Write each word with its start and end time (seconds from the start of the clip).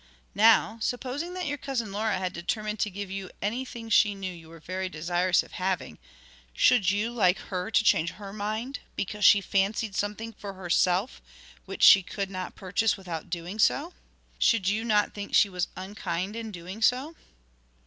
Now, 0.33 0.79
supposing 0.81 1.35
that 1.35 1.45
your 1.45 1.59
Cousin 1.59 1.91
Laura 1.91 2.17
had 2.17 2.33
determined 2.33 2.79
to 2.79 2.89
give 2.89 3.11
you 3.11 3.29
anything 3.39 3.87
she 3.91 4.15
knew 4.15 4.33
you 4.33 4.49
were 4.49 4.59
very 4.59 4.89
desirous 4.89 5.43
of 5.43 5.51
having, 5.51 5.99
should 6.55 6.89
you 6.89 7.11
like 7.11 7.37
her 7.37 7.69
to 7.69 7.83
change 7.83 8.13
her 8.13 8.33
mind, 8.33 8.79
because 8.95 9.23
she 9.23 9.41
fancied 9.41 9.93
something 9.93 10.33
for 10.33 10.53
herself 10.53 11.21
which 11.65 11.83
she 11.83 12.01
could 12.01 12.31
not 12.31 12.55
purchase 12.55 12.97
without 12.97 13.29
doing 13.29 13.59
so? 13.59 13.93
Should 14.39 14.67
you 14.67 14.83
not 14.83 15.13
think 15.13 15.35
she 15.35 15.49
was 15.49 15.67
unkind 15.77 16.35
in 16.35 16.49
doing 16.49 16.81
so?' 16.81 17.15